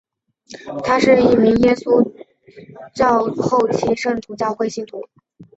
[0.83, 5.07] 他是一名耶稣基督后期圣徒教会信徒。